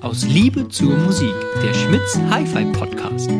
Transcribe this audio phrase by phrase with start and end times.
[0.00, 3.30] Aus Liebe zur Musik, der Schmitz Hi-Fi Podcast.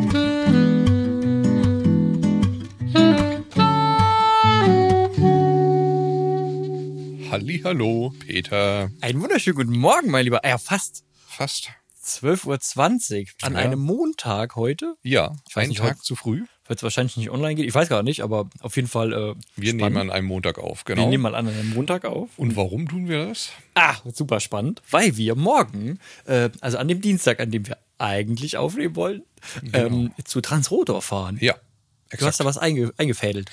[7.63, 8.89] Hallo, Peter.
[9.01, 10.41] Einen wunderschönen guten Morgen, mein Lieber.
[10.47, 11.69] Ja, fast Fast.
[12.03, 13.59] 12.20 Uhr an Ja.
[13.59, 14.95] einem Montag heute.
[15.01, 16.43] Ja, Ich weiß einen nicht, Tag heute- zu früh.
[16.67, 17.67] Wird es wahrscheinlich nicht online gehen.
[17.67, 19.13] Ich weiß gar nicht, aber auf jeden Fall.
[19.13, 19.81] Äh, Wir spannend.
[19.81, 21.09] nehmen an einem Montag auf, Wir genau.
[21.09, 22.29] nehmen mal an einem Montag auf.
[22.37, 23.51] Und warum tun wir das?
[23.75, 28.57] Ah, super spannend, weil wir morgen, äh, also an dem Dienstag, an dem wir eigentlich
[28.57, 29.21] aufnehmen wollen,
[29.73, 31.37] ähm, zu Transrotor fahren.
[31.39, 31.55] Ja.
[32.17, 33.49] Du hast da was einge eingefädelt.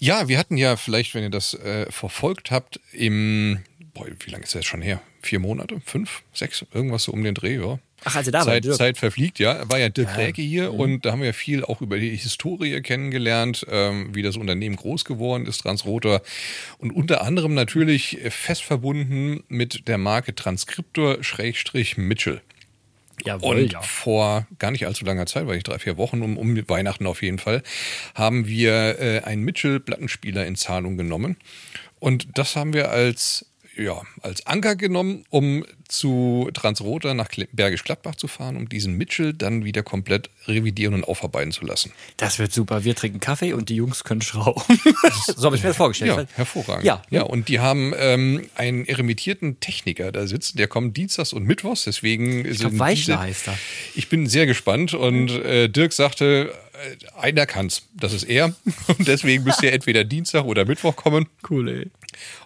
[0.00, 3.60] Ja, wir hatten ja vielleicht, wenn ihr das äh, verfolgt habt, im,
[3.94, 5.00] boah, wie lange ist das jetzt schon her?
[5.22, 5.80] Vier Monate?
[5.84, 6.22] Fünf?
[6.32, 6.64] Sechs?
[6.72, 7.78] Irgendwas so um den Dreh, ja.
[8.04, 8.76] Ach, also da war Zeit, Dirk.
[8.76, 9.68] Zeit verfliegt, ja.
[9.70, 10.14] War ja Dirk Ja.
[10.16, 10.80] Räke hier Mhm.
[10.80, 15.04] und da haben wir viel auch über die Historie kennengelernt, ähm, wie das Unternehmen groß
[15.04, 16.22] geworden ist, Transrotor.
[16.78, 22.40] Und unter anderem natürlich fest verbunden mit der Marke Transcriptor-Mitchell.
[23.24, 23.80] Jawohl, Und ja.
[23.80, 27.22] vor gar nicht allzu langer Zeit, weil ich drei, vier Wochen, um, um Weihnachten auf
[27.22, 27.62] jeden Fall,
[28.14, 31.36] haben wir äh, einen Mitchell-Plattenspieler in Zahlung genommen.
[32.00, 33.46] Und das haben wir als,
[33.76, 39.32] ja, als Anker genommen, um zu Transroter nach Bergisch Gladbach zu fahren, um diesen Mitchell
[39.32, 41.92] dann wieder komplett revidieren und aufarbeiten zu lassen.
[42.16, 42.84] Das wird super.
[42.84, 44.62] Wir trinken Kaffee und die Jungs können schrauben.
[45.36, 46.16] so habe ich mir das vorgestellt.
[46.16, 46.84] Ja, hervorragend.
[46.84, 51.44] Ja, ja, und die haben ähm, einen eremittierten Techniker da sitzen, der kommt dienstags und
[51.44, 53.58] mittwochs, deswegen Ich glaub, sind Weichler diese- heißt er.
[53.94, 58.46] Ich bin sehr gespannt und äh, Dirk sagte, äh, einer kann's, das ist er
[58.98, 61.26] und deswegen müsst ihr entweder Dienstag oder Mittwoch kommen.
[61.48, 61.90] Cool, ey.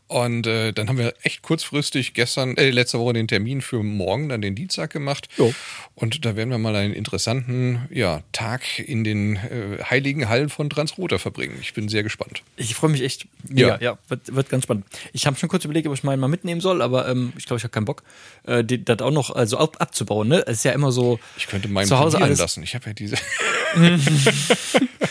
[0.06, 4.30] Und äh, dann haben wir echt kurzfristig gestern, äh, letzte Woche den Termin für morgen,
[4.30, 5.28] dann den Dienstag gemacht.
[5.36, 5.52] Jo.
[5.94, 10.70] Und da werden wir mal einen interessanten ja, Tag in den äh, heiligen Hallen von
[10.70, 11.58] Transroter verbringen.
[11.60, 12.42] Ich bin sehr gespannt.
[12.56, 13.26] Ich freue mich echt.
[13.48, 13.98] Mega, ja, Ja.
[14.08, 14.86] wird, wird ganz spannend.
[15.12, 17.58] Ich habe schon kurz überlegt, ob ich meinen mal mitnehmen soll, aber ähm, ich glaube,
[17.58, 18.02] ich habe keinen Bock,
[18.44, 20.28] äh, das auch noch also ab, abzubauen.
[20.28, 20.42] Ne?
[20.46, 21.20] Es ist ja immer so.
[21.36, 22.38] Ich könnte meinen zu Hause alles.
[22.38, 22.62] lassen.
[22.62, 23.16] Ich habe ja diese.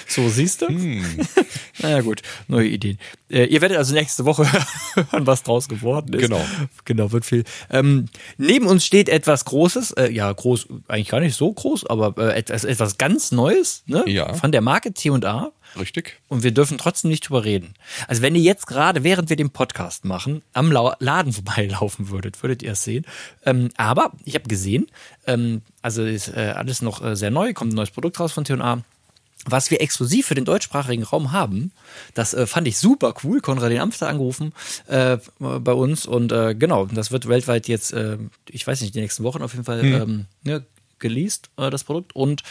[0.10, 0.68] So, siehst du?
[0.68, 1.04] Hm.
[1.80, 2.98] naja, gut, neue Ideen.
[3.30, 4.47] Äh, ihr werdet also nächste Woche
[4.94, 6.22] hören, was draus geworden ist.
[6.22, 6.44] Genau.
[6.86, 7.44] Genau, wird viel.
[7.70, 8.06] Ähm,
[8.38, 12.38] neben uns steht etwas Großes, äh, ja, groß, eigentlich gar nicht so groß, aber äh,
[12.38, 14.04] etwas, etwas ganz Neues, ne?
[14.08, 14.34] Ja.
[14.34, 15.52] Von der Marke T&A.
[15.78, 16.20] Richtig?
[16.28, 17.74] Und wir dürfen trotzdem nicht drüber reden.
[18.08, 22.42] Also wenn ihr jetzt gerade, während wir den Podcast machen, am Lau Laden vorbeilaufen würdet,
[22.42, 23.06] würdet ihr es sehen.
[23.46, 24.88] Ähm, aber ich habe gesehen,
[25.26, 28.44] ähm, also ist äh, alles noch äh, sehr neu, kommt ein neues Produkt raus von
[28.44, 28.84] T&A.
[29.46, 31.72] Was wir exklusiv für den deutschsprachigen Raum haben,
[32.14, 33.40] das äh, fand ich super cool.
[33.40, 34.54] Konrad den Amster angerufen
[34.88, 38.18] äh, bei uns und äh, genau, das wird weltweit jetzt, äh,
[38.50, 40.66] ich weiß nicht, die nächsten Wochen auf jeden Fall ähm, ne,
[41.00, 42.16] geleast, äh, das Produkt.
[42.16, 42.44] Und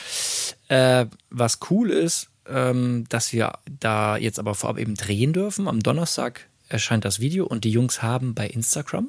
[0.69, 5.68] äh, was cool ist, ähm, dass wir da jetzt aber vorab eben drehen dürfen.
[5.68, 9.08] Am Donnerstag erscheint das Video und die Jungs haben bei Instagram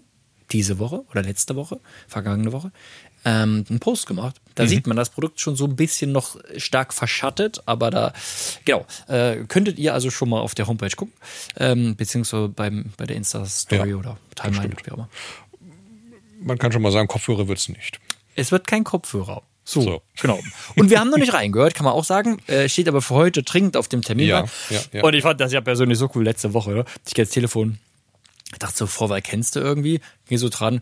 [0.52, 2.72] diese Woche oder letzte Woche, vergangene Woche,
[3.28, 4.38] ähm, einen Post gemacht.
[4.56, 8.14] Da sieht man das Produkt schon so ein bisschen noch stark verschattet, aber da,
[8.64, 11.14] genau, äh, könntet ihr also schon mal auf der Homepage gucken,
[11.58, 15.10] ähm, beziehungsweise beim, bei der Insta-Story Ja, oder Timeline, wie auch immer.
[16.40, 18.00] Man kann schon mal sagen, Kopfhörer wird's nicht.
[18.36, 19.42] Es wird kein Kopfhörer.
[19.66, 20.02] So, So.
[20.22, 20.40] genau.
[20.78, 22.40] Und wir haben noch nicht reingehört, kann man auch sagen.
[22.48, 24.28] Äh, steht aber für heute dringend auf dem Termin.
[24.28, 25.04] Ja, ja, ja.
[25.04, 26.86] Und ich fand das ja persönlich so cool letzte Woche.
[27.06, 27.78] Ich gehe ins Telefon,
[28.60, 30.00] dachte so, Vorwahl kennst du irgendwie?
[30.30, 30.82] Geh so dran.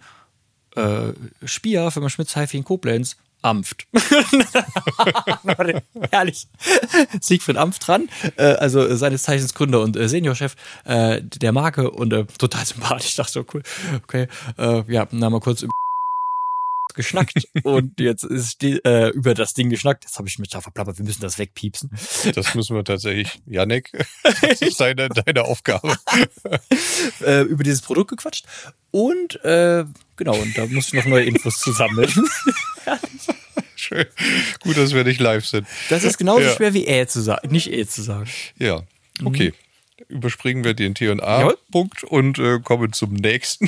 [0.76, 1.14] Äh,
[1.46, 3.18] Spier, Firma Schmitz, Haifi in Koblenz.
[3.42, 3.86] Amft.
[6.12, 6.48] Herrlich.
[7.22, 12.12] Siegfried Amft dran, äh, also seines Zeichens Gründer und äh, Seniorchef äh, der Marke und
[12.12, 13.10] äh, total sympathisch.
[13.10, 13.62] Ich dachte so, cool,
[14.04, 14.28] okay.
[14.58, 15.64] Äh, ja, haben wir kurz
[16.96, 20.04] geschnackt und jetzt ist äh, über das Ding geschnackt.
[20.04, 21.92] Jetzt habe ich mich da verplappert, wir müssen das wegpiepsen.
[22.34, 23.92] Das müssen wir tatsächlich, Janek,
[24.42, 25.96] das ist deine, deine Aufgabe.
[27.22, 28.46] Äh, über dieses Produkt gequatscht
[28.92, 29.86] und äh,
[30.16, 32.12] genau, und da muss ich noch neue Infos zu sammeln.
[33.76, 34.06] Schön.
[34.62, 35.68] Gut, dass wir nicht live sind.
[35.90, 36.54] Das ist genauso Ja.
[36.54, 38.30] schwer wie äh zu sagen, nicht äh zu sagen.
[38.58, 38.84] Ja,
[39.24, 39.54] okay.
[40.08, 40.94] Überspringen wir den.
[40.96, 43.68] T&A-Punkt und äh, kommen zum nächsten.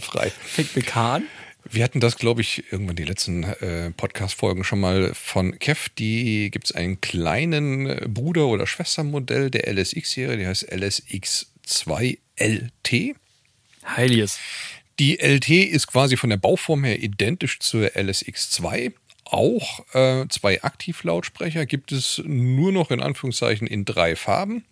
[0.00, 0.32] frei.
[0.44, 1.24] Fängt mit K an.
[1.72, 5.88] Wir hatten das, glaube ich, irgendwann die letzten äh, Podcast-Folgen schon mal von Kev.
[5.96, 13.16] Die gibt es einen kleinen äh, Bruder- oder Schwestermodell der LSX-Serie, die heißt LSX2 LT.
[13.86, 14.38] Heiliges.
[14.98, 18.92] Die LT ist quasi von der Bauform her identisch zur LSX2.
[19.32, 24.66] Auch äh, zwei Aktivlautsprecher gibt es nur noch in Anführungszeichen in drei Farben.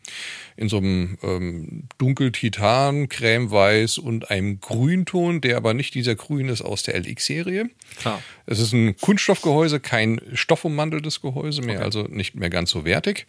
[0.55, 6.61] In so einem ähm, Dunkeltitan, Cremeweiß und einem Grünton, der aber nicht dieser Grün ist
[6.61, 7.71] aus der LX-Serie.
[8.01, 8.23] Klar.
[8.45, 13.27] Es ist ein Kunststoffgehäuse, kein stoffummanteltes Gehäuse mehr, also nicht mehr ganz so wertig.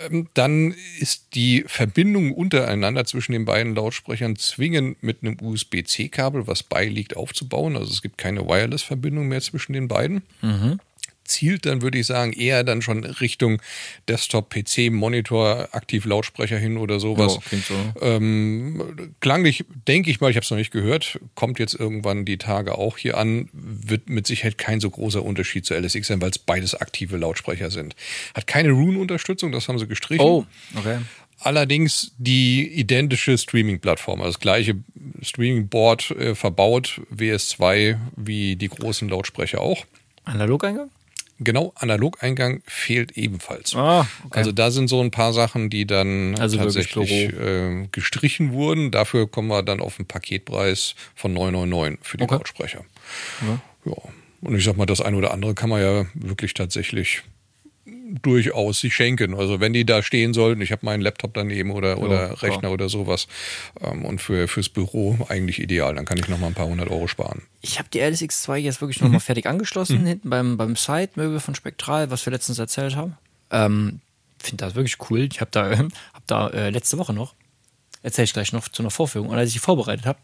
[0.00, 6.62] Ähm, dann ist die Verbindung untereinander zwischen den beiden Lautsprechern zwingend mit einem USB-C-Kabel, was
[6.62, 7.76] beiliegt, aufzubauen.
[7.76, 10.22] Also es gibt keine Wireless-Verbindung mehr zwischen den beiden.
[10.42, 10.80] Mhm
[11.28, 13.62] zielt dann, würde ich sagen, eher dann schon Richtung
[14.08, 17.38] Desktop, PC, Monitor, aktiv Lautsprecher hin oder sowas.
[17.50, 18.00] Ja, so.
[18.00, 22.38] ähm, klanglich, denke ich mal, ich habe es noch nicht gehört, kommt jetzt irgendwann die
[22.38, 26.30] Tage auch hier an, wird mit Sicherheit kein so großer Unterschied zu LSX sein, weil
[26.30, 27.94] es beides aktive Lautsprecher sind.
[28.34, 30.24] Hat keine Rune-Unterstützung, das haben sie gestrichen.
[30.24, 30.46] Oh,
[30.76, 30.98] okay.
[31.40, 34.74] Allerdings die identische Streaming-Plattform, also das gleiche
[35.22, 39.84] Streaming-Board äh, verbaut, WS2 wie die großen Lautsprecher auch.
[40.24, 40.90] Analogeingang?
[41.40, 43.74] Genau, Analogeingang fehlt ebenfalls.
[43.76, 44.38] Ah, okay.
[44.38, 48.90] Also da sind so ein paar Sachen, die dann also tatsächlich äh, gestrichen wurden.
[48.90, 52.34] Dafür kommen wir dann auf einen Paketpreis von 999 für die okay.
[52.34, 52.84] Lautsprecher.
[53.46, 53.60] Ja.
[53.84, 53.96] ja.
[54.40, 57.22] Und ich sag mal, das eine oder andere kann man ja wirklich tatsächlich
[58.22, 59.34] durchaus sich schenken.
[59.34, 62.60] Also wenn die da stehen sollten, ich habe meinen Laptop daneben oder, ja, oder Rechner
[62.60, 62.72] klar.
[62.72, 63.28] oder sowas
[63.80, 67.06] ähm, und für, fürs Büro eigentlich ideal, dann kann ich nochmal ein paar hundert Euro
[67.06, 67.42] sparen.
[67.60, 69.22] Ich habe die LSX2 jetzt wirklich nochmal mhm.
[69.22, 70.06] fertig angeschlossen, mhm.
[70.06, 73.16] hinten beim, beim Side-Möbel von Spektral, was wir letztens erzählt haben.
[73.50, 74.00] Ähm,
[74.38, 75.28] Finde das wirklich cool.
[75.30, 75.70] Ich habe da,
[76.14, 77.34] hab da äh, letzte Woche noch,
[78.02, 80.18] erzähle ich gleich noch zu einer Vorführung, und als ich die vorbereitet habe,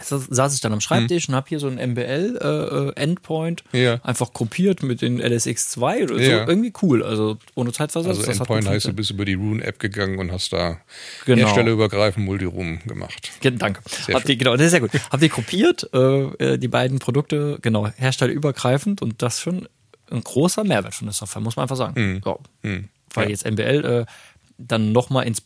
[0.00, 1.32] saß ich dann am Schreibtisch hm.
[1.32, 4.00] und habe hier so ein MBL-Endpoint äh, ja.
[4.02, 6.20] einfach kopiert mit den LSX2 oder so.
[6.20, 6.48] Ja.
[6.48, 7.02] Irgendwie cool.
[7.02, 8.18] Also ohne Zeitversatz.
[8.18, 10.78] Also Endpoint heißt, du bist über die Rune-App gegangen und hast da
[11.24, 11.46] genau.
[11.46, 13.30] herstellerübergreifend Multiroom gemacht.
[13.42, 13.82] Ja, danke.
[14.12, 14.90] Habt ihr, genau, das ist sehr gut.
[15.10, 19.68] Habt ihr kopiert, äh, äh, die beiden Produkte, genau, herstellerübergreifend und das schon
[20.10, 21.94] ein großer Mehrwert von der Software, muss man einfach sagen.
[21.94, 22.20] Hm.
[22.24, 22.36] Ja.
[22.62, 22.88] Hm.
[23.12, 24.06] Weil jetzt MBL äh,
[24.58, 25.42] dann nochmal ins äh,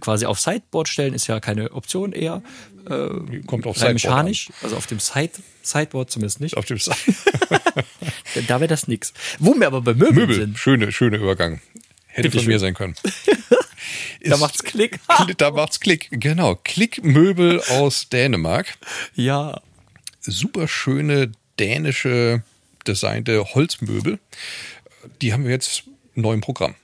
[0.00, 2.42] quasi auf Sideboard stellen, ist ja keine Option eher.
[2.88, 4.54] Äh, Kommt auf Sideboard mechanisch, an.
[4.62, 5.32] also auf dem Side,
[5.62, 6.56] Sideboard zumindest nicht.
[6.56, 6.96] Auf dem Side.
[8.48, 9.12] da wäre das nix.
[9.38, 10.58] Wo wir aber bei Möbeln Möbel, sind.
[10.58, 11.60] Schöne, schöne Übergang.
[12.06, 12.52] Hätte Bitte von schön.
[12.54, 12.94] mir sein können.
[14.24, 14.98] da macht's Klick.
[15.36, 16.08] da macht's Klick.
[16.10, 16.56] Genau.
[16.56, 18.76] Klickmöbel aus Dänemark.
[19.14, 19.60] Ja.
[20.20, 22.42] Super schöne dänische
[22.86, 24.18] designte Holzmöbel.
[25.22, 25.84] Die haben wir jetzt
[26.14, 26.74] neu im Programm.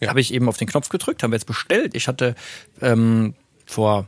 [0.00, 1.94] Ja, habe ich eben auf den Knopf gedrückt, haben wir jetzt bestellt.
[1.94, 2.34] Ich hatte
[2.80, 3.34] ähm,
[3.66, 4.06] vor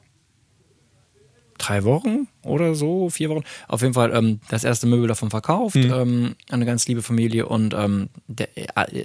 [1.59, 5.77] drei Wochen oder so, vier Wochen, auf jeden Fall ähm, das erste Möbel davon verkauft,
[5.77, 5.93] mhm.
[5.93, 9.05] ähm, eine ganz liebe Familie und ähm, der, äh,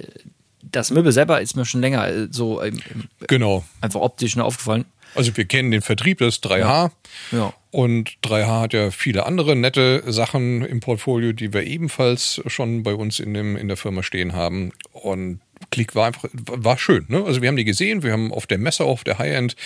[0.62, 2.80] das Möbel selber ist mir schon länger äh, so ähm,
[3.26, 3.64] genau.
[3.80, 4.86] einfach optisch nur aufgefallen.
[5.14, 6.58] Also wir kennen den Vertrieb, das ist 3H.
[6.58, 6.90] Ja.
[7.32, 7.54] ja.
[7.70, 12.94] Und 3H hat ja viele andere nette Sachen im Portfolio, die wir ebenfalls schon bei
[12.94, 14.72] uns in, dem, in der Firma stehen haben.
[14.92, 15.40] Und
[15.76, 17.04] Klick war einfach, war schön.
[17.08, 17.22] Ne?
[17.22, 19.56] Also wir haben die gesehen, wir haben auf der Messe, auf der High-End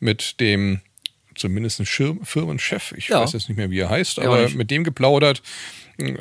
[0.00, 0.80] mit dem
[1.36, 3.20] zumindest ein Schirm, Firmenchef, ich ja.
[3.20, 5.42] weiß jetzt nicht mehr, wie er heißt, aber mit dem geplaudert.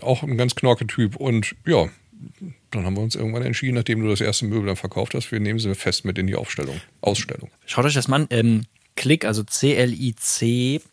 [0.01, 1.15] Auch ein ganz knorke Typ.
[1.15, 1.89] Und ja,
[2.69, 5.39] dann haben wir uns irgendwann entschieden, nachdem du das erste Möbel dann verkauft hast, wir
[5.39, 7.49] nehmen sie fest mit in die Aufstellung, Ausstellung.
[7.65, 8.27] Schaut euch das mal an.
[8.29, 8.65] Ähm,
[8.95, 10.83] Klick, also clic.dk.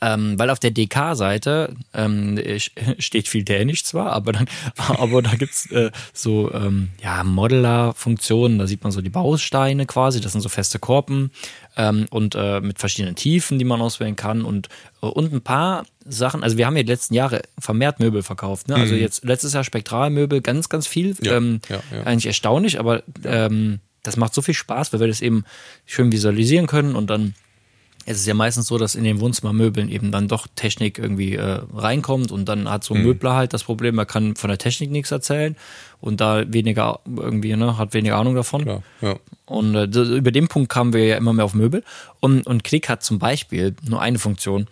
[0.00, 2.38] Ähm, weil auf der DK-Seite ähm,
[2.98, 4.46] steht viel Dänisch zwar, aber dann,
[4.76, 10.20] aber da gibt's äh, so ähm, ja, Modeler-Funktionen, da sieht man so die Bausteine quasi,
[10.20, 11.30] das sind so feste Korpen
[11.76, 14.68] ähm, und äh, mit verschiedenen Tiefen, die man auswählen kann und,
[15.02, 18.68] äh, und ein paar Sachen, also wir haben ja die letzten Jahre vermehrt Möbel verkauft,
[18.68, 18.76] ne?
[18.76, 19.00] Also mhm.
[19.00, 21.14] jetzt letztes Jahr Spektralmöbel, ganz, ganz viel.
[21.22, 22.02] Ja, ähm, ja, ja.
[22.04, 25.44] Eigentlich erstaunlich, aber ähm, das macht so viel Spaß, weil wir das eben
[25.86, 27.34] schön visualisieren können und dann
[28.06, 31.60] es ist ja meistens so, dass in den Wohnzimmermöbeln eben dann doch Technik irgendwie äh,
[31.74, 33.06] reinkommt und dann hat so ein mhm.
[33.06, 35.56] Möbler halt das Problem, er kann von der Technik nichts erzählen
[36.00, 38.62] und da weniger irgendwie, ne, hat weniger Ahnung davon.
[38.62, 39.16] Klar, ja.
[39.46, 41.82] Und äh, über den Punkt kamen wir ja immer mehr auf Möbel.
[42.20, 44.66] Und, und Klick hat zum Beispiel nur eine Funktion.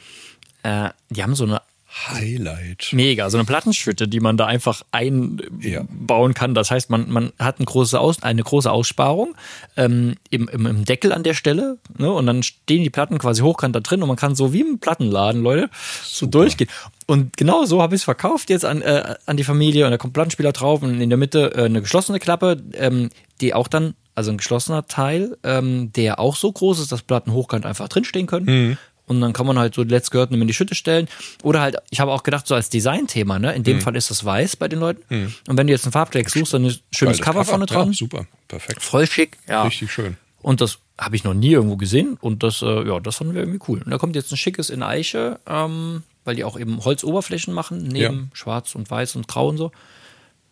[0.63, 2.89] Äh, die haben so eine Highlight.
[2.93, 6.35] Mega, so eine Plattenschütte, die man da einfach einbauen ja.
[6.35, 6.55] kann.
[6.55, 9.35] Das heißt, man, man hat eine große, Aus, eine große Aussparung
[9.77, 12.11] ähm, im, im, im, Deckel an der Stelle ne?
[12.11, 14.79] und dann stehen die Platten quasi hochkant da drin und man kann so wie im
[14.79, 15.69] Plattenladen, Leute,
[16.03, 16.31] so Super.
[16.39, 16.69] durchgehen.
[17.07, 19.99] Und genau so habe ich es verkauft jetzt an, äh, an die Familie und da
[19.99, 23.95] kommt Plattenspieler drauf und in der Mitte äh, eine geschlossene Klappe, ähm, die auch dann
[24.15, 28.27] also ein geschlossener Teil, ähm, der auch so groß ist, dass Platten hochkant einfach drinstehen
[28.27, 28.47] können.
[28.47, 28.79] Mhm.
[29.07, 31.09] Und dann kann man halt so Let's Gehört in die Schütte stellen.
[31.43, 33.53] Oder halt, ich habe auch gedacht, so als Designthema, ne?
[33.55, 33.81] In dem mhm.
[33.81, 35.03] Fall ist das weiß bei den Leuten.
[35.09, 35.35] Mhm.
[35.49, 37.89] Und wenn du jetzt ein Farbdeck suchst, dann ist ein schönes Cover, Cover, vorne dran.
[37.89, 38.83] Ja, super, perfekt.
[38.83, 39.65] Voll schick, ja.
[39.65, 40.17] Richtig schön.
[40.41, 42.17] Und das habe ich noch nie irgendwo gesehen.
[42.21, 43.83] Und das, äh, ja, das fanden wir irgendwie cool.
[43.83, 47.83] Und da kommt jetzt ein schickes in Eiche, ähm, weil die auch eben Holzoberflächen machen,
[47.89, 48.29] neben ja.
[48.35, 49.73] Schwarz und Weiß und Grau und so.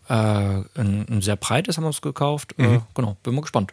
[0.09, 2.55] Äh, ein, ein, sehr breites haben wir uns gekauft.
[2.59, 2.75] Äh, mhm.
[2.75, 3.73] Äh, genau, bin mal gespannt.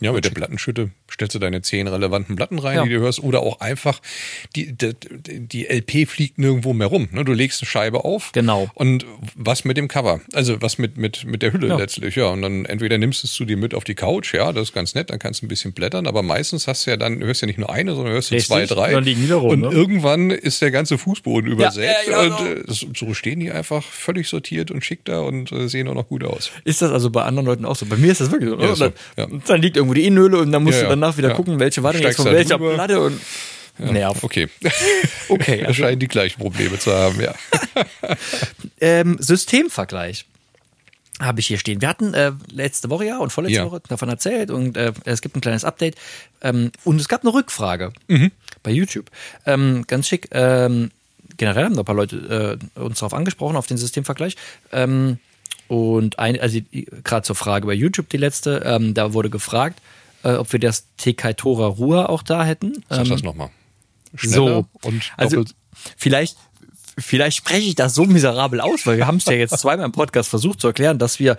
[0.00, 2.82] Ja, mit der Plattenschütte stellst du deine zehn relevanten Platten rein, Ja.
[2.84, 4.00] die du hörst, oder auch einfach
[4.54, 4.92] die, die,
[5.40, 7.08] die LP fliegt nirgendwo mehr rum.
[7.12, 7.24] Ne?
[7.24, 8.30] Du legst eine Scheibe auf.
[8.32, 8.70] Genau.
[8.74, 10.20] Und was mit dem Cover?
[10.32, 11.76] Also was mit, mit, mit der Hülle Ja.
[11.76, 12.26] letztlich, ja.
[12.28, 14.74] Und dann entweder nimmst du es zu dir mit auf die Couch, ja, das ist
[14.74, 17.40] ganz nett, dann kannst du ein bisschen blättern, aber meistens hast du ja dann, hörst
[17.42, 18.48] ja nicht nur eine, sondern hörst du Richtig.
[18.48, 18.92] zwei, drei.
[18.92, 19.68] Dann liegen die da rum, und ne?
[19.70, 21.90] irgendwann ist der ganze Fußboden übersät.
[22.08, 22.36] ja, genau.
[22.38, 22.62] und äh,
[22.94, 26.22] so- stehen die einfach völlig sortiert und schick da und äh, sehen auch noch gut
[26.24, 26.50] aus.
[26.64, 27.86] Ist das also bei anderen Leuten auch so?
[27.86, 28.74] Bei mir ist das wirklich so.
[28.74, 29.26] So, dann, ja.
[29.46, 30.90] dann liegt irgendwo die Innenhöhle und dann musst Ja, du ja.
[30.96, 31.34] danach wieder Ja.
[31.34, 32.74] gucken, welche war denn jetzt von welcher drüber.
[32.74, 33.20] Platte und
[33.78, 34.22] nerv.
[34.24, 34.48] Okay.
[35.28, 37.34] Okay, Er also, scheinen die gleichen Probleme zu haben, ja.
[38.80, 40.24] ähm, Systemvergleich
[41.20, 41.80] habe ich hier stehen.
[41.80, 43.66] Wir hatten äh, letzte Woche ja und vorletzte Ja.
[43.66, 45.96] Woche davon erzählt und äh, es gibt ein kleines Update
[46.42, 48.30] ähm, und es gab eine Rückfrage Mhm.
[48.62, 49.06] bei YouTube.
[49.44, 50.28] Ähm, ganz schick.
[50.30, 50.90] Ähm,
[51.36, 54.36] generell haben da ein paar Leute äh, uns darauf angesprochen, auf den Systemvergleich.
[54.72, 55.18] Ähm,
[55.68, 56.58] und ein, also
[57.04, 59.80] gerade zur Frage bei YouTube, die letzte, ähm, da wurde gefragt,
[60.24, 62.84] äh, ob wir das TK Tora Ruhr auch da hätten.
[62.88, 63.50] Sag Ähm, das nochmal.
[64.16, 65.44] so und also
[65.96, 66.36] vielleicht
[66.98, 69.92] vielleicht spreche ich das so miserabel aus, weil wir haben es ja jetzt zweimal im
[69.92, 71.36] Podcast versucht zu erklären, dass wir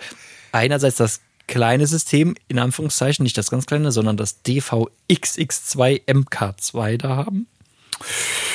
[0.52, 7.16] einerseits das kleine System in Anführungszeichen nicht das ganz kleine, sondern das DVXX2 MK2 da
[7.16, 7.46] haben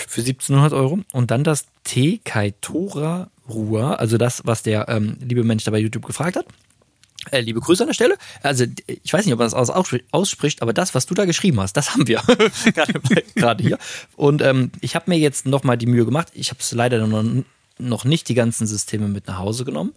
[0.08, 5.44] für 1700 Euro und dann das T Kaitora Ruhr, also das, was der ähm, liebe
[5.44, 6.46] Mensch da bei YouTube gefragt hat.
[7.32, 8.18] Äh, liebe Grüße an der Stelle.
[8.44, 11.26] Also, ich weiß nicht, ob man das aus- ausspr- ausspricht, aber das, was du da
[11.26, 12.22] geschrieben hast, das haben wir
[13.36, 13.78] gerade hier.
[14.16, 16.28] Und ähm, ich habe mir jetzt nochmal die Mühe gemacht.
[16.34, 17.24] Ich habe es leider noch,
[17.80, 19.94] noch nicht die ganzen Systeme mit nach Hause genommen.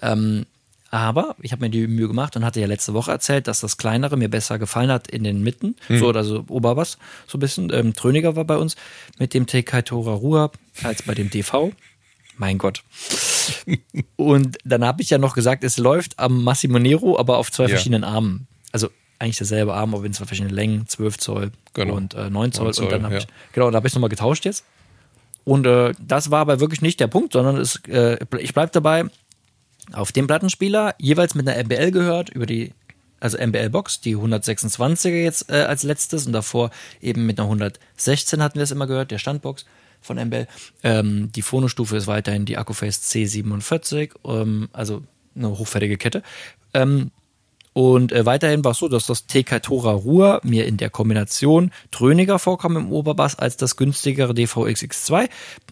[0.00, 0.46] Ähm,
[0.90, 3.78] aber ich habe mir die Mühe gemacht und hatte ja letzte Woche erzählt, dass das
[3.78, 7.72] kleinere mir besser gefallen hat in den Mitten, so oder so Oberbass, so ein bisschen.
[7.72, 8.76] Ähm, Tröniger war bei uns
[9.18, 11.72] mit dem TK Tora Ruhr als bei dem DV.
[12.36, 12.82] Mein Gott.
[14.16, 17.64] Und dann habe ich ja noch gesagt, es läuft am Massimo Nero, aber auf zwei
[17.64, 17.68] Ja.
[17.70, 18.46] verschiedenen Armen.
[18.72, 21.94] Also eigentlich derselbe Arm, aber in zwei verschiedenen Längen, 12 Zoll Genau.
[21.94, 22.64] und äh, 9 Zoll.
[22.66, 23.20] 9 Zoll, und dann habe ja.
[23.20, 24.64] ich, genau, da habe ich es nochmal getauscht jetzt.
[25.44, 29.04] Und äh, das war aber wirklich nicht der Punkt, sondern es, äh, ich bleibe dabei,
[29.92, 32.72] auf dem Plattenspieler jeweils mit einer MBL gehört, über die,
[33.20, 36.70] also MBL-Box, die 126er jetzt äh, als letztes und davor
[37.00, 39.66] eben mit einer 116 hatten wir es immer gehört, der Standbox
[40.02, 40.46] von MBL.
[40.82, 45.02] Ähm, die Phonostufe ist weiterhin die Accuface C47, ähm, also
[45.34, 46.22] eine hochwertige Kette.
[46.74, 47.10] Ähm,
[47.74, 51.70] und äh, weiterhin war es so, dass das TK Tora Ruhr mir in der Kombination
[51.90, 55.28] tröniger vorkam im Oberbass als das günstigere DVXX2.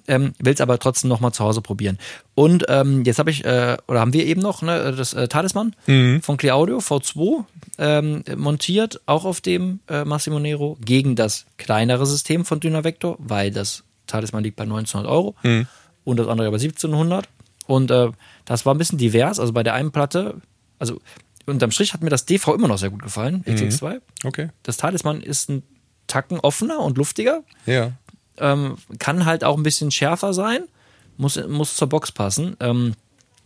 [0.08, 1.98] Ähm, Will es aber trotzdem noch mal zu Hause probieren.
[2.34, 5.76] Und ähm, jetzt habe ich, äh, oder haben wir eben noch ne, das äh, Talisman
[6.22, 7.44] von Clear Audio V2
[7.78, 13.50] ähm, montiert, auch auf dem äh, Massimo Nero, gegen das kleinere System von Dynavector, weil
[13.50, 15.34] das Talisman liegt bei 1900 Euro
[16.04, 17.28] und das andere bei 1700.
[17.66, 18.10] Und äh,
[18.44, 19.38] das war ein bisschen divers.
[19.38, 20.40] Also bei der einen Platte,
[20.78, 21.00] also
[21.46, 24.00] unterm Strich hat mir das DV immer noch sehr gut gefallen, XX2.
[24.24, 24.48] Okay.
[24.62, 25.62] Das Talisman ist ein
[26.06, 27.92] Tacken offener und luftiger, Ja.
[28.38, 30.64] ähm, kann halt auch ein bisschen schärfer sein,
[31.16, 32.56] muss, muss zur Box passen.
[32.60, 32.94] Ähm,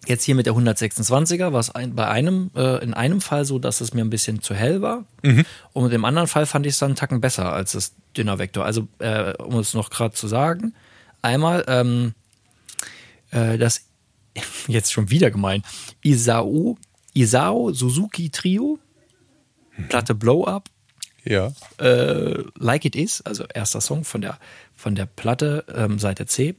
[0.06, 3.58] jetzt hier mit der 126er war es ein, bei einem, äh, in einem Fall so,
[3.58, 5.04] dass es mir ein bisschen zu hell war.
[5.72, 8.64] Und im anderen Fall fand ich es dann einen Tacken besser als das Dynavector.
[8.64, 10.74] Also, äh, um es noch gerade zu sagen,
[11.22, 12.14] einmal ähm,
[13.30, 13.86] äh, das,
[14.68, 15.62] jetzt schon wieder gemein,
[16.02, 16.76] Isao,
[17.14, 18.78] Isao Suzuki Trio,
[19.88, 20.68] Platte Blow Up,
[21.24, 21.52] Ja.
[21.78, 24.38] äh, Like It Is, also erster Song von der,
[24.74, 26.54] von der Platte, ähm, Seite C.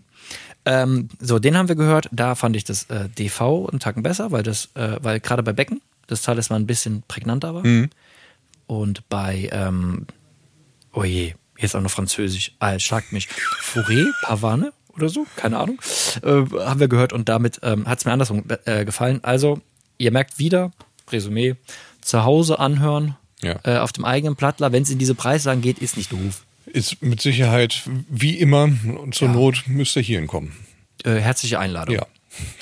[0.65, 2.09] Ähm, so, den haben wir gehört.
[2.11, 5.53] Da fand ich das äh, DV einen Tacken besser, weil das, äh, weil gerade bei
[5.53, 7.63] Becken das Talisman ein bisschen prägnanter war.
[8.67, 10.07] Und bei, ähm,
[10.93, 12.53] oh je, jetzt auch noch Französisch.
[12.59, 13.27] Ah, schlagt mich.
[13.61, 15.79] Fourré, Pavane oder so, keine Ahnung.
[16.23, 16.29] Äh,
[16.65, 19.19] haben wir gehört und damit ähm, hat es mir andersrum äh, gefallen.
[19.23, 19.59] Also,
[19.97, 20.71] ihr merkt wieder,
[21.11, 21.55] Resümee,
[22.01, 23.59] zu Hause anhören, Ja.
[23.63, 26.43] äh, auf dem eigenen Plattler, wenn es in diese Preislagen geht, ist nicht doof.
[26.75, 29.33] Ist mit Sicherheit wie immer und zur Ja.
[29.33, 30.51] Not müsst ihr hierhin kommen.
[31.05, 31.95] Äh, herzliche Einladung.
[31.95, 32.05] Ja.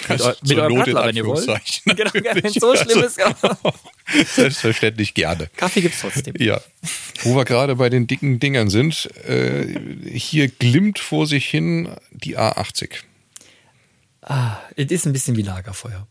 [0.07, 1.47] Mit, eu mit eurem Not wenn ihr wollt.
[1.85, 3.17] Genau, wenn es so schlimm ist.
[3.17, 3.35] Ja.
[4.35, 5.49] Selbstverständlich gerne.
[5.55, 6.35] Kaffee gibt's trotzdem.
[6.37, 6.61] Ja.
[7.23, 9.79] Wo wir gerade bei den dicken Dingern sind, äh,
[10.11, 12.97] hier glimmt vor sich hin die A80.
[14.21, 16.07] Ah, es ist ein bisschen wie Lagerfeuer.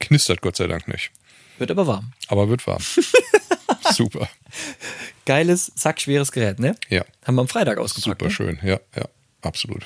[0.00, 1.12] Knistert Gott sei Dank nicht.
[1.58, 2.12] Wird aber warm.
[2.28, 2.82] Aber wird warm.
[3.92, 4.28] Super.
[5.26, 6.76] Geiles, sackschweres Gerät, ne?
[6.90, 7.04] Ja.
[7.24, 8.04] Haben wir am Freitag ausgepackt.
[8.20, 8.30] Super Ne?
[8.30, 8.58] schön.
[8.62, 9.04] Ja, ja,
[9.42, 9.82] absolut.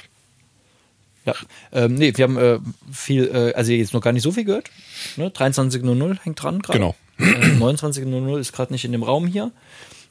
[1.25, 1.35] Ja.
[1.73, 2.59] Ähm, nee, wir haben äh,
[2.91, 4.71] viel, äh, also jetzt noch gar nicht so viel gehört.
[5.17, 5.29] Ne?
[5.29, 6.79] 23.00 hängt dran gerade.
[6.79, 6.95] Genau.
[7.19, 9.53] Äh, 29.00 ist gerade nicht in dem Raum hier.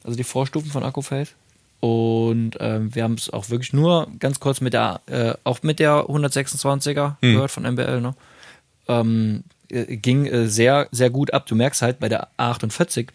[0.04, 1.34] Also die Vorstufen von Akkufeld.
[1.80, 5.78] Und ähm, wir haben es auch wirklich nur ganz kurz mit der, äh, auch mit
[5.78, 8.14] der 126er gehört von MBL, ne?
[8.88, 11.46] Ähm, äh, ging äh, sehr, sehr gut ab.
[11.46, 13.08] Du merkst halt bei der A48,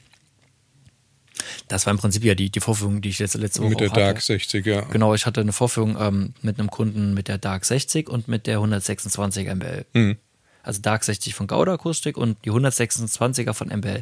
[1.68, 3.90] Das war im Prinzip ja die, die Vorführung, die ich jetzt letzte Woche Mit der
[3.90, 4.00] hatte.
[4.00, 4.82] Dark 60, ja.
[4.82, 8.48] Genau, ich hatte eine Vorführung ähm, mit einem Kunden mit der Dark 60 und mit
[8.48, 9.86] der 126 MBL.
[9.94, 10.18] Mhm.
[10.64, 14.02] Also Dark 60 von Gauda Akustik und die 126er von MBL.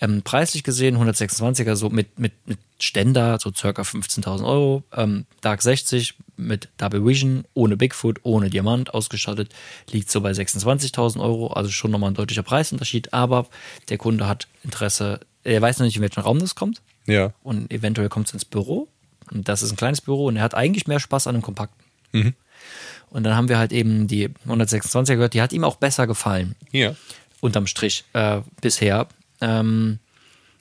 [0.00, 4.84] Ähm, preislich gesehen 126er so mit, mit, mit Ständer, so circa 15.000 Euro.
[4.96, 9.52] Ähm, Dark 60 mit Double Vision, ohne Bigfoot, ohne Diamant ausgestattet,
[9.90, 11.48] liegt so bei 26.000 Euro.
[11.48, 13.12] Also schon nochmal ein deutlicher Preisunterschied.
[13.12, 13.46] Aber
[13.88, 17.32] der Kunde hat Interesse, er weiß noch nicht, in welchen Raum das kommt Ja.
[17.42, 18.86] und eventuell kommt es ins Büro.
[19.32, 21.84] Und das ist ein kleines Büro und er hat eigentlich mehr Spaß an einem kompakten.
[22.12, 22.34] Mhm.
[23.10, 26.54] Und dann haben wir halt eben die 126er gehört, die hat ihm auch besser gefallen,
[26.72, 26.94] Ja.
[27.40, 29.06] unterm Strich äh, bisher,
[29.40, 29.98] ähm,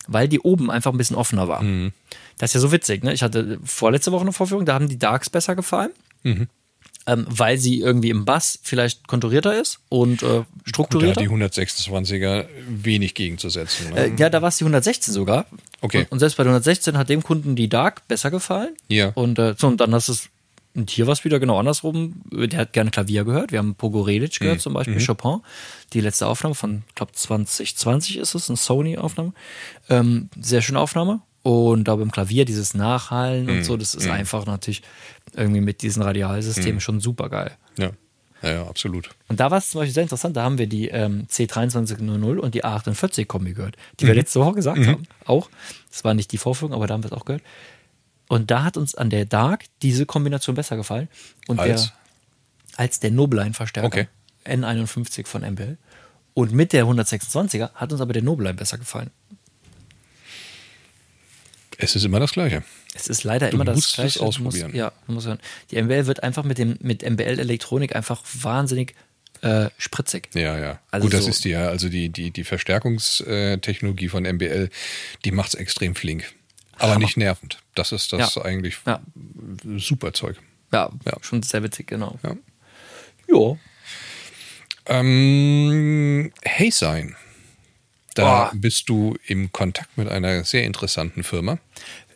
[0.08, 1.62] weil die oben einfach ein bisschen offener war.
[1.62, 1.92] Mhm.
[2.38, 3.14] Das ist ja so witzig, ne?
[3.14, 5.92] Ich hatte vorletzte Woche eine Vorführung, da haben die Darks besser gefallen.
[6.24, 6.48] Mhm.
[7.10, 11.22] Ähm, weil sie irgendwie im Bass vielleicht konturierter ist und äh, Gut, da strukturierter.
[11.22, 13.92] die 126er wenig gegenzusetzen.
[13.94, 14.08] Ne?
[14.08, 15.46] Äh, ja, da war es die 116 sogar.
[15.80, 16.00] Okay.
[16.00, 18.76] Und, und selbst bei der 116 hat dem Kunden die Dark besser gefallen.
[18.90, 19.10] Ja.
[19.16, 20.28] Und, äh, so, und dann hast es
[20.78, 22.22] und hier war es wieder genau andersrum.
[22.32, 23.52] Der hat gerne Klavier gehört.
[23.52, 24.44] Wir haben Pogorelic Mhm.
[24.46, 25.42] gehört, zum Beispiel Chopin.
[25.94, 29.34] Die letzte Aufnahme von, ich glaube, 2020 ist es, eine Sony-Aufnahme.
[29.90, 31.22] Ähm, sehr schöne Aufnahme.
[31.44, 33.50] Und da beim Klavier dieses Nachhallen Mhm.
[33.58, 34.82] und so, das ist einfach natürlich
[35.34, 36.80] irgendwie mit diesen Radialsystemen Mhm.
[36.82, 37.52] schon super geil.
[37.78, 37.92] ja.
[38.44, 39.10] ja, ja, absolut.
[39.30, 42.54] Und da war es zum Beispiel sehr interessant, da haben wir die ähm, C2300 und
[42.54, 45.08] die A48-Kombi gehört, die wir letzte Woche gesagt haben.
[45.26, 45.50] Auch.
[45.90, 47.42] Das war nicht die Vorführung, aber da haben wir es auch gehört.
[48.28, 51.08] Und da hat uns an der Dark diese Kombination besser gefallen.
[51.48, 51.84] Und Als?
[51.86, 51.94] Der,
[52.78, 54.08] als der Nobleline-Verstärker Okay.
[54.46, 55.78] N51 von MBL.
[56.34, 59.10] Und mit der 126er hat uns aber der Nobleline besser gefallen.
[61.80, 62.64] Es ist immer das Gleiche.
[62.96, 64.20] Es ist leider Du immer das musst es Gleiche.
[64.20, 64.68] Du ausprobieren.
[64.72, 65.40] Musst, ja, du musst hören.
[65.72, 68.96] Die MBL wird einfach mit, dem, mit MBL Elektronik einfach wahnsinnig
[69.42, 70.30] äh, spritzig.
[70.34, 70.80] Ja, ja.
[70.90, 74.70] Also Gut, das so- ist die ja, also die, die, die Verstärkungstechnologie von MBL,
[75.26, 76.26] die macht's extrem flink.
[76.80, 77.00] Aber Hammer.
[77.06, 77.60] nicht nervend.
[77.76, 78.42] Das ist das Ja.
[78.44, 79.00] eigentlich Ja.
[79.78, 80.38] super Zeug.
[80.72, 81.14] Ja, Ja.
[81.22, 82.20] schon sehr witzig, genau.
[82.24, 82.36] Ja.
[83.28, 83.58] Ja.
[84.88, 87.16] Ähm, hey sein.
[88.16, 88.52] Da Boah.
[88.56, 91.60] bist du im Kontakt mit einer sehr interessanten Firma.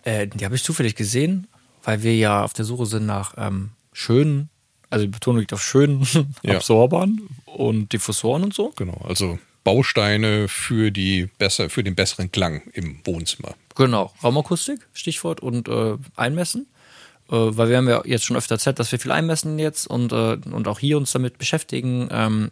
[0.03, 1.47] Äh, die habe ich zufällig gesehen,
[1.83, 4.49] weil wir ja auf der Suche sind nach ähm, schönen,
[4.89, 6.07] also die Betonung liegt auf schönen.
[6.47, 8.73] Absorbern und Diffusoren und so.
[8.77, 13.55] Genau, also Bausteine für die besser, für den besseren Klang im Wohnzimmer.
[13.75, 16.67] Genau, Raumakustik, Stichwort, und äh, Einmessen.
[17.29, 20.11] Äh, weil wir haben ja jetzt schon öfter erzählt, dass wir viel einmessen jetzt und,
[20.11, 22.09] äh, und auch hier uns damit beschäftigen.
[22.11, 22.51] Ähm,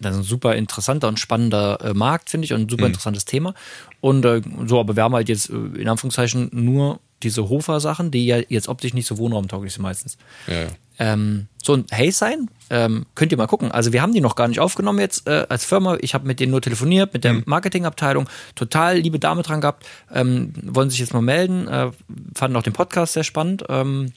[0.00, 3.26] das ist ein super interessanter und spannender äh, Markt, finde ich, und ein super interessantes
[3.26, 3.54] Thema.
[4.00, 8.26] Und äh, so, aber wir haben halt jetzt äh, in Anführungszeichen nur diese Hofer-Sachen, die
[8.26, 10.16] ja jetzt optisch nicht so wohnraumtauglich sind meistens.
[10.46, 10.68] Ja, ja.
[11.00, 13.72] Ähm, so ein Hey sein, ähm, könnt ihr mal gucken.
[13.72, 15.96] Also wir haben die noch gar nicht aufgenommen jetzt äh, als Firma.
[16.00, 18.28] Ich habe mit denen nur telefoniert, mit der Marketingabteilung.
[18.54, 19.86] Total liebe Dame dran gehabt.
[20.12, 21.66] Ähm, wollen sich jetzt mal melden.
[21.68, 21.90] Äh,
[22.34, 23.64] fanden auch den Podcast sehr spannend.
[23.70, 24.12] Ähm,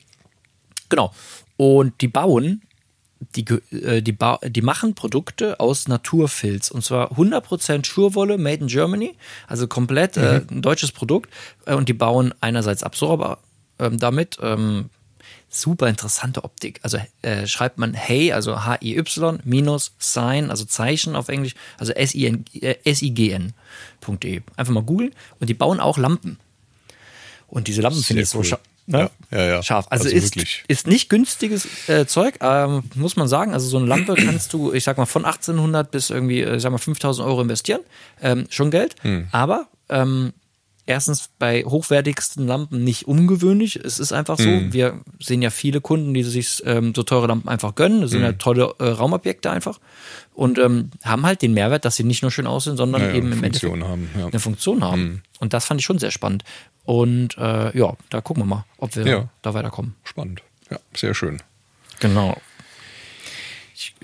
[0.90, 1.14] genau.
[1.56, 2.62] Und die bauen,
[3.34, 4.18] die, äh, die,
[4.48, 6.70] die machen Produkte aus Naturfilz.
[6.70, 9.16] Und zwar 100% Schurwolle, made in Germany.
[9.48, 11.30] Also komplett äh, ein deutsches Produkt.
[11.66, 13.40] Äh, und die bauen einerseits Absorber
[13.80, 14.38] ähm, damit.
[14.42, 14.90] Ähm,
[15.54, 16.80] super interessante Optik.
[16.84, 22.76] Also äh, schreibt man Hey, also H-I-Y minus Sign, also Zeichen auf Englisch, also äh,
[22.84, 24.42] S-I-G-N.de.
[24.56, 25.14] Einfach mal googeln.
[25.40, 26.40] Und die bauen auch Lampen.
[27.48, 28.46] Und diese Lampen finde ich so cool.
[28.46, 28.62] scharf.
[28.86, 29.10] Ne?
[29.32, 29.64] Ja, ja, ja.
[29.64, 29.86] Scharf.
[29.90, 30.64] Also, Also ist, wirklich.
[30.68, 33.54] ist nicht günstiges äh, Zeug, ähm, muss man sagen.
[33.54, 36.62] Also so eine Lampe kannst du, ich sag mal, von 1800 bis irgendwie, äh, ich
[36.62, 37.82] sag mal, 5000 Euro investieren.
[38.22, 38.96] Ähm, schon Geld.
[39.04, 39.28] Hm.
[39.32, 40.34] Aber ähm,
[40.86, 43.76] erstens bei hochwertigsten Lampen nicht ungewöhnlich.
[43.78, 44.46] Es ist einfach so.
[44.46, 44.74] Hm.
[44.74, 48.02] Wir sehen ja viele Kunden, die sich ähm, so teure Lampen einfach gönnen.
[48.02, 48.26] Das sind Hm.
[48.26, 49.80] ja tolle äh, Raumobjekte einfach.
[50.34, 53.32] Und ähm, haben halt den Mehrwert, dass sie nicht nur schön aussehen, sondern Ja, eben
[53.32, 54.28] im Funktion Endeffekt haben, ja.
[54.28, 55.24] eine Funktion haben.
[55.40, 56.44] Und das fand ich schon sehr spannend.
[56.86, 59.30] Und äh, ja, da gucken wir mal, ob wir Ja.
[59.42, 59.96] da weiterkommen.
[60.04, 60.42] Spannend.
[60.70, 61.42] Ja, sehr schön.
[62.00, 62.36] Genau.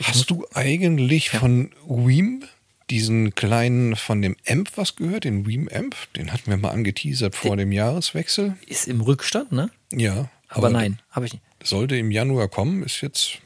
[0.03, 2.43] Hast du eigentlich von Weem
[2.89, 5.23] diesen kleinen von dem Amp was gehört?
[5.23, 5.95] Den Weem Amp?
[6.15, 8.55] Den hatten wir mal angeteasert vor dem Jahreswechsel.
[8.65, 9.69] Ist im Rückstand, ne?
[9.93, 10.29] Ja.
[10.47, 11.43] Aber, nein, habe ich nicht.
[11.63, 13.37] Sollte im Januar kommen, ist jetzt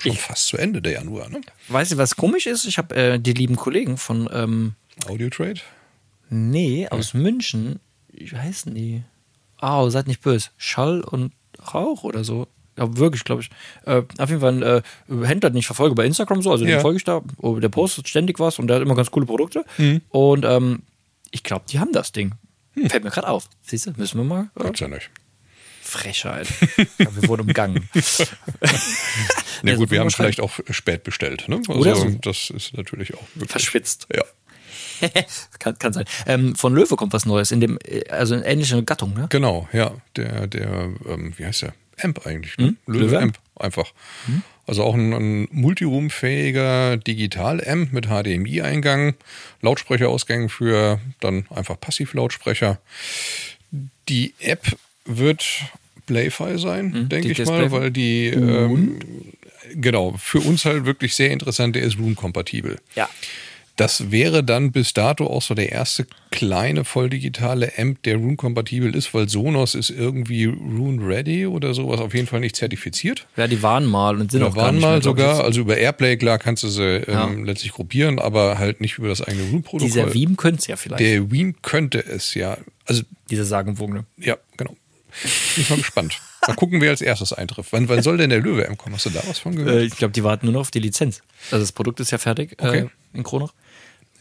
[0.00, 1.40] schon Ich- fast zu Ende der Januar, ne?
[1.68, 2.64] Weißt du, was komisch ist?
[2.64, 4.74] Ich habe äh, die lieben Kollegen von, ähm,
[5.06, 5.60] Audio Trade?
[6.30, 7.78] nee, aus München,
[8.12, 9.02] wie heißen die?
[9.58, 10.48] Au, seid nicht böse.
[10.56, 11.32] Schall und
[11.74, 12.48] Rauch oder so.
[12.78, 13.50] Ja, wirklich, glaube ich.
[13.86, 16.76] Äh, auf jeden Fall ein äh, Händler, den ich verfolge bei Instagram so, also Ja.
[16.76, 17.20] den folge ich da.
[17.38, 19.64] Oh, der postet ständig was und der hat immer ganz coole Produkte.
[20.08, 20.82] Und ähm,
[21.30, 22.32] ich glaube, die haben das Ding.
[22.88, 23.48] Fällt mir gerade auf.
[23.62, 24.50] Siehst du, müssen wir mal.
[24.58, 25.10] Äh, ja nicht.
[25.82, 26.48] Frechheit.
[26.96, 27.88] Glaub, wir wurden umgangen.
[29.62, 31.56] Na Ja, gut, wir haben wahrscheinlich- vielleicht auch spät bestellt, ne?
[31.68, 32.08] Also Oder so.
[32.22, 33.50] das ist natürlich auch möglich.
[33.50, 34.06] Verschwitzt.
[34.14, 34.22] Ja.
[35.58, 36.04] kann, kann sein.
[36.26, 39.26] Ähm, von Löwe kommt was Neues, in dem, äh, also in ähnlicher Gattung, ne?
[39.30, 39.92] Genau, ja.
[40.16, 41.74] Der, der, ähm, wie heißt der?
[42.02, 42.56] Amp eigentlich.
[42.58, 42.68] Ne?
[42.68, 42.76] Hm?
[42.86, 43.92] Löwe, Löwe Amp, einfach.
[44.66, 49.14] Also auch ein, ein multiroomfähiger Digital-Amp mit HDMI-Eingang,
[49.60, 52.78] Lautsprecherausgängen für dann einfach Passivlautsprecher.
[54.08, 55.44] Die App wird
[56.06, 58.98] Playfy sein, denke die ich mal, weil die ähm,
[59.74, 62.78] genau für uns halt wirklich sehr interessant, der ist Room-kompatibel.
[62.94, 63.08] Ja.
[63.76, 69.14] Das wäre dann bis dato auch so der erste kleine volldigitale Amp, der Rune-kompatibel ist,
[69.14, 73.26] weil Sonos ist irgendwie Rune-ready oder sowas, auf jeden Fall nicht zertifiziert.
[73.36, 75.78] Ja, die waren mal und sind Da auch waren nicht mal mehr, sogar, also über
[75.78, 77.28] Airplay, klar kannst du sie ähm, Ja.
[77.44, 80.14] letztlich gruppieren, aber halt nicht über das eigene Dieser Rune-Protokoll.
[80.14, 81.00] Veeam könnte es ja vielleicht.
[81.00, 82.58] Der Wien könnte es, ja.
[82.86, 84.04] Also, Diese sagenwogene.
[84.18, 84.76] ja, genau.
[85.22, 86.18] Bin ich mal gespannt.
[86.46, 87.72] Mal gucken, wer als erstes eintrifft.
[87.72, 88.94] Wann, wann soll denn der Löwe M kommen?
[88.96, 89.76] Hast du da was von gehört?
[89.76, 91.22] Äh, ich glaube, die warten nur noch auf die Lizenz.
[91.50, 92.78] Also das Produkt ist ja fertig Okay.
[92.80, 93.52] äh, in Kronach.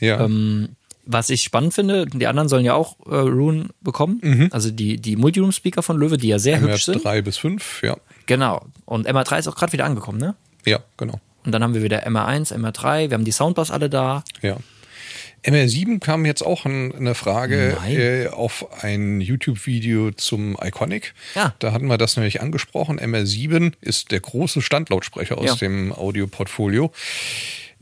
[0.01, 0.19] Ja.
[0.25, 0.69] Ähm,
[1.05, 4.49] was ich spannend finde, die anderen sollen ja auch äh, Rune bekommen.
[4.51, 7.03] Also die, die Multiroom-Speaker von Löwe, die ja sehr hübsch sind.
[7.03, 7.97] MR3 bis 5, ja.
[8.27, 8.65] Genau.
[8.85, 10.35] Und MR3 ist auch gerade wieder angekommen, ne?
[10.65, 11.19] Ja, genau.
[11.43, 14.23] Und dann haben wir wieder MR1, MR3, wir haben die Soundbars alle da.
[14.43, 14.57] Ja.
[15.43, 21.15] MR7 kam jetzt auch ein, eine Frage äh, auf ein YouTube-Video zum Iconic.
[21.33, 21.55] Ja.
[21.57, 22.99] Da hatten wir das nämlich angesprochen.
[22.99, 25.55] MR7 ist der große Standlautsprecher aus Ja.
[25.55, 26.91] dem Audioportfolio.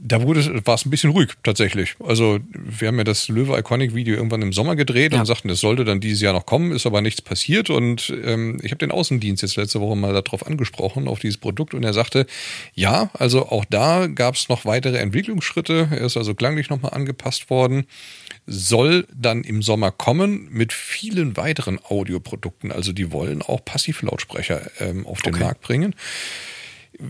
[0.02, 1.96] Da wurde war es ein bisschen ruhig tatsächlich.
[2.00, 5.20] Also wir haben ja das Löwe Iconic Video irgendwann im Sommer gedreht Ja.
[5.20, 7.70] und sagten, es sollte dann dieses Jahr noch kommen, ist aber nichts passiert.
[7.70, 11.74] Und ähm, ich habe den Außendienst jetzt letzte Woche mal darauf angesprochen, auf dieses Produkt.
[11.74, 12.28] Und er sagte,
[12.74, 15.90] ja, also auch da gab es noch weitere Entwicklungsschritte.
[15.92, 17.86] Er ist also klanglich nochmal angepasst worden.
[18.48, 22.72] Soll dann im Sommer kommen mit vielen weiteren Audioprodukten.
[22.72, 25.44] Also die wollen auch Passivlautsprecher ähm, auf den Okay.
[25.44, 25.94] Markt bringen.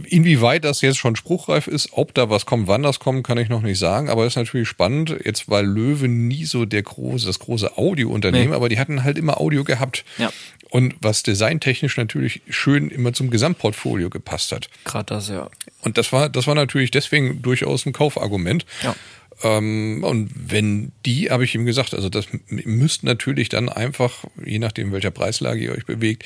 [0.05, 3.49] Inwieweit das jetzt schon spruchreif ist, ob da was kommt, wann das kommt, kann ich
[3.49, 4.09] noch nicht sagen.
[4.09, 5.15] Aber ist natürlich spannend.
[5.25, 8.55] Jetzt war Löwe nie so der große, das große Audiounternehmen, Nee.
[8.55, 10.05] aber die hatten halt immer Audio gehabt.
[10.17, 10.31] Ja.
[10.69, 14.69] Und was designtechnisch natürlich schön immer zum Gesamtportfolio gepasst hat.
[14.83, 15.49] Gerade das, ja.
[15.81, 18.67] Und das war, das war natürlich deswegen durchaus ein Kaufargument.
[18.83, 18.95] Ja.
[19.41, 24.59] Ähm, und wenn die, habe ich ihm gesagt, also das müsst natürlich dann einfach, je
[24.59, 26.25] nachdem, welcher Preislage ihr euch bewegt,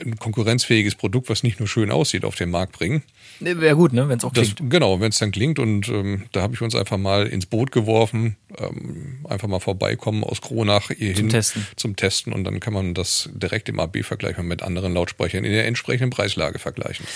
[0.00, 3.02] ein konkurrenzfähiges Produkt, was nicht nur schön aussieht, auf den Markt bringen.
[3.40, 4.70] Wäre gut, ne, wenn es auch Das, klingt.
[4.70, 7.70] genau, wenn es dann klingt und ähm, da habe ich uns einfach mal ins Boot
[7.72, 11.66] geworfen, ähm, einfach mal vorbeikommen aus Kronach hier hin Testen.
[11.76, 15.66] zum Testen und dann kann man das direkt im AB-Vergleich mit anderen Lautsprechern in der
[15.66, 17.06] entsprechenden Preislage vergleichen.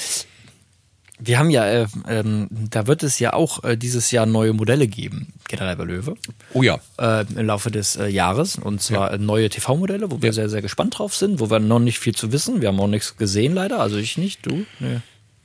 [1.23, 4.89] Wir haben ja, äh, ähm, da wird es ja auch äh, dieses Jahr neue Modelle
[4.89, 6.15] geben, generell bei Löwe,
[6.55, 8.57] Oh ja, äh, im Laufe des äh, Jahres.
[8.57, 11.79] Und zwar äh, neue TV-Modelle, wo wir sehr, sehr gespannt drauf sind, wo wir noch
[11.79, 12.61] nicht viel zu wissen.
[12.61, 13.81] Wir haben auch nichts gesehen, leider.
[13.81, 14.65] Also ich nicht, du?
[14.79, 15.01] Nee.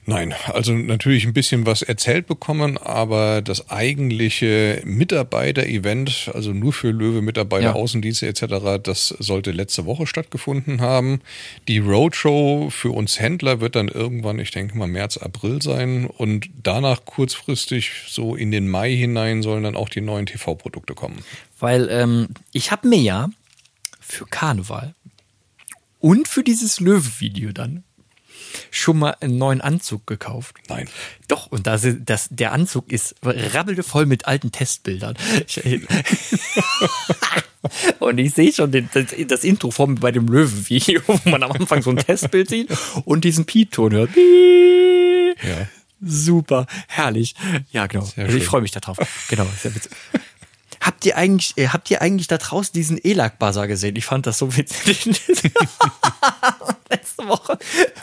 [0.08, 6.92] Nein, also natürlich ein bisschen was erzählt bekommen, aber das eigentliche Mitarbeiter-Event, also nur für
[6.92, 7.74] Löwe-Mitarbeiter, Ja.
[7.74, 11.22] Außendienste etc., das sollte letzte Woche stattgefunden haben.
[11.68, 16.50] Die Roadshow für uns Händler wird dann irgendwann, ich denke mal März, April sein und
[16.62, 21.24] danach kurzfristig so in den Mai hinein sollen dann auch die neuen TV-Produkte kommen.
[21.60, 23.30] Weil ähm, ich habe mir ja
[24.00, 24.94] für Karneval
[26.00, 27.84] und für dieses Löwe-Video dann
[28.72, 30.56] schon mal einen neuen Anzug gekauft.
[30.70, 30.88] Nein.
[31.28, 35.16] Doch, und das, das, der Anzug ist rabbelde voll mit alten Testbildern.
[38.00, 41.42] Und ich sehe schon den, das, das Intro vor mir bei dem Löwen-Video, wo man
[41.42, 42.70] am Anfang so ein Testbild sieht
[43.06, 44.12] und diesen Piep-Ton hört.
[44.16, 45.68] Ja.
[46.02, 47.34] Super, herrlich.
[47.72, 48.06] Ja, genau.
[48.06, 48.98] Sehr ich freue mich darauf.
[49.30, 49.48] Genau.
[49.60, 49.92] Sehr witzig.
[50.86, 53.96] Habt ihr eigentlich, äh, habt ihr eigentlich da draußen diesen Elak-Buzzer gesehen?
[53.96, 55.06] Ich fand das so witzig.
[56.90, 57.58] Letzte Woche,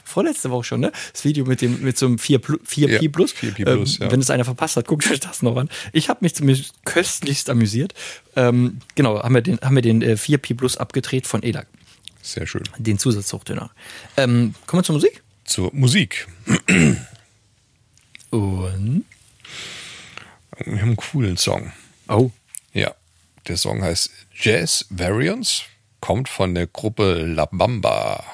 [0.04, 0.90] vorletzte Woche schon, ne?
[1.12, 3.32] Das Video mit dem, mit so einem 4, Plu- 4P Ja, Plus.
[3.34, 4.10] 4P Plus, ja.
[4.10, 5.68] Wenn es einer verpasst hat, guckt euch das noch an.
[5.92, 7.94] Ich habe mich zumindest köstlichst amüsiert.
[8.34, 11.68] Ähm, genau, haben wir den, haben wir den äh, 4P Plus abgedreht von Elak.
[12.20, 12.64] Sehr schön.
[12.78, 13.70] Den Zusatzhochtöner.
[14.16, 15.22] Ähm, kommen wir zur Musik.
[15.44, 16.26] Zur Musik.
[18.30, 19.04] Und.
[20.64, 21.72] Wir haben einen coolen Song.
[22.08, 22.30] Oh.
[22.72, 22.94] Ja,
[23.48, 25.64] der Song heißt Jazz Variants,
[26.00, 28.24] kommt von der Gruppe La Bamba.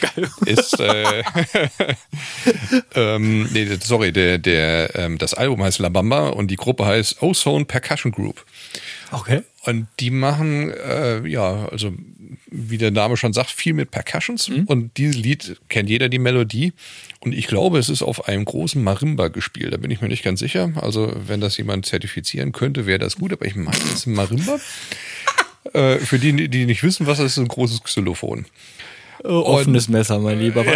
[0.00, 0.30] Geil.
[0.46, 1.22] Ist, äh,
[2.94, 7.22] ähm, nee, sorry, der, der, ähm, das Album heißt La Bamba und die Gruppe heißt
[7.22, 8.44] Ozone Percussion Group.
[9.10, 9.42] Okay.
[9.64, 11.92] Und die machen, äh, ja, also
[12.50, 14.48] wie der Name schon sagt, viel mit Percussions.
[14.66, 16.72] Und dieses Lied kennt jeder die Melodie.
[17.20, 19.72] Und ich glaube, es ist auf einem großen Marimba gespielt.
[19.72, 20.72] Da bin ich mir nicht ganz sicher.
[20.76, 23.32] Also wenn das jemand zertifizieren könnte, wäre das gut.
[23.32, 24.58] Aber ich meine, es ist ein Marimba.
[25.74, 28.46] äh, für die, die nicht wissen, was das ist, ein großes Xylophon.
[29.24, 30.64] Äh, offenes Messer, mein Lieber.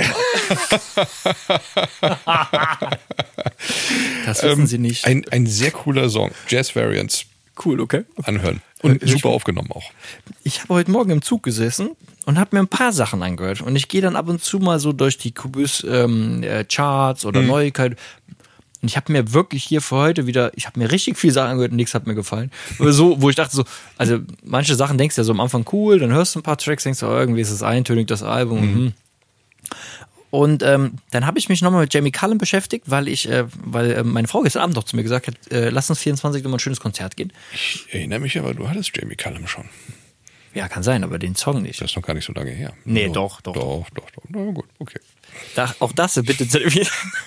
[4.26, 5.04] Das wissen Sie nicht.
[5.04, 6.30] Ein, ein sehr cooler Song.
[6.48, 7.26] Jazz Variants.
[7.62, 8.04] Cool, okay.
[8.22, 8.62] anhören.
[8.82, 9.90] Und super aufgenommen auch.
[10.42, 11.90] Ich habe heute Morgen im Zug gesessen
[12.26, 13.60] und habe mir ein paar Sachen angehört.
[13.60, 17.24] Und ich gehe dann ab und zu mal so durch die Kubus ähm, äh, Charts
[17.24, 17.96] oder Neuigkeiten.
[18.80, 21.50] Und ich habe mir wirklich hier für heute wieder, ich habe mir richtig viel Sachen
[21.50, 22.50] angehört und nichts hat mir gefallen.
[22.80, 23.64] So, wo ich dachte so,
[23.96, 26.58] also manche Sachen denkst du ja so am Anfang cool, dann hörst du ein paar
[26.58, 28.60] Tracks, denkst du, oh, irgendwie ist es eintönig, das Album.
[28.60, 28.92] Mhm.
[30.32, 33.90] Und ähm, dann habe ich mich nochmal mit Jamie Cullum beschäftigt, weil ich, äh, weil
[33.92, 36.56] äh, meine Frau gestern Abend noch zu mir gesagt hat, äh, lass uns 24 nochmal
[36.56, 37.34] ein schönes Konzert gehen.
[37.52, 39.66] Ich erinnere mich aber, du hattest Jamie Cullum schon.
[40.54, 41.80] Ja, kann sein, aber den Song nicht.
[41.82, 42.72] Das ist noch gar nicht so lange her.
[42.86, 43.12] Nee, Ja.
[43.12, 43.52] doch, doch.
[43.52, 44.22] Doch, doch, doch.
[44.30, 45.00] Na gut, okay.
[45.54, 46.46] Da, auch das bitte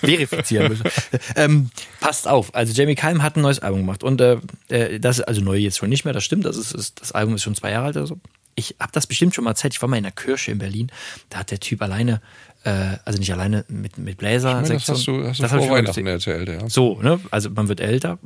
[0.00, 0.68] verifizieren.
[0.76, 0.90] Bitte.
[1.36, 2.54] ähm, passt auf.
[2.54, 4.38] Also Jamie Cullum hat ein neues Album gemacht und äh,
[4.68, 6.12] äh, das ist also neu jetzt schon nicht mehr.
[6.14, 6.44] Das stimmt.
[6.44, 8.18] Das ist, ist das Album ist schon zwei Jahre alt oder so.
[8.56, 9.74] Ich habe das bestimmt schon mal erzählt.
[9.74, 10.90] Ich war mal in der Kirche in Berlin.
[11.28, 12.20] Da hat der Typ alleine,
[12.64, 14.62] äh, also nicht alleine mit mit Bläser.
[14.62, 16.68] Ich meine, das hast du, hast du Das vor Weihnachten erzählt, ja.
[16.68, 17.20] So, ne?
[17.30, 18.18] Also man wird älter.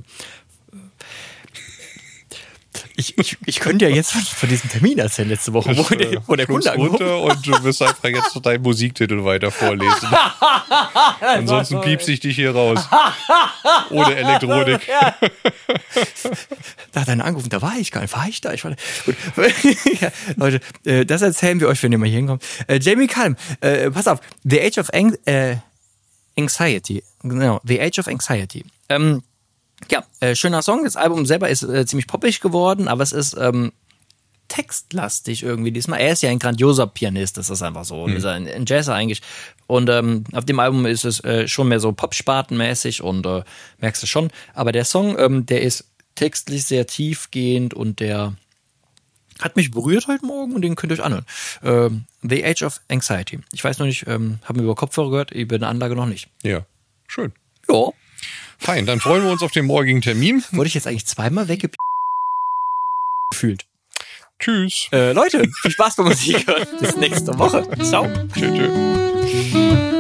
[2.96, 6.36] Ich, ich, ich könnte ja jetzt von diesem Termin erzählen letzte Woche, wo der, wo
[6.36, 10.08] der Kunde runter und du wirst einfach jetzt deinen Musiktitel weiter vorlesen.
[11.20, 12.88] Ansonsten piepst ich dich hier raus.
[13.90, 14.80] Ohne Elektronik.
[16.92, 18.14] Da hat einer angerufen, da war ich gar nicht.
[18.14, 18.52] War ich da?
[18.52, 18.76] Ich war da.
[19.04, 19.16] Gut.
[20.00, 22.44] ja, Leute, äh, das erzählen wir euch, wenn ihr mal hier hinkommt.
[22.66, 24.20] Äh, Jamie Cullum, äh, pass auf.
[24.44, 25.56] The Age of Ang äh,
[26.38, 27.02] Anxiety.
[27.22, 28.64] Genau, The Age of Anxiety.
[28.88, 29.22] Ähm,
[29.90, 30.84] ja, äh, schöner Song.
[30.84, 33.72] Das Album selber ist äh, ziemlich poppig geworden, aber es ist ähm,
[34.48, 36.00] textlastig irgendwie diesmal.
[36.00, 38.02] Er ist ja ein grandioser Pianist, das ist einfach so.
[38.02, 39.22] Und ist ein, ein Jazzer eigentlich.
[39.66, 43.42] Und ähm, auf dem Album ist es äh, schon mehr so Popspartenmäßig und äh,
[43.78, 44.30] merkst du schon.
[44.52, 45.84] Aber der Song, ähm, der ist
[46.16, 48.34] textlich sehr tiefgehend und der
[49.40, 51.24] hat mich berührt heute Morgen und den könnt ihr euch anhören.
[51.62, 53.38] Ähm, The Age of Anxiety.
[53.52, 56.28] Ich weiß noch nicht, ähm, haben wir über Kopfhörer gehört, über eine Anlage noch nicht.
[56.42, 56.66] Ja,
[57.06, 57.32] schön.
[57.70, 57.90] Ja.
[58.58, 60.44] Fein, dann freuen wir uns auf den morgigen Termin.
[60.52, 61.70] Wurde ich jetzt eigentlich zweimal wegge
[63.30, 63.66] gefühlt.
[64.38, 64.88] Tschüss.
[64.92, 66.66] Äh, Leute, viel Spaß beim Musik hören.
[66.80, 67.68] Bis nächste Woche.
[67.82, 68.08] Ciao.
[68.34, 69.96] Tschö, tschö.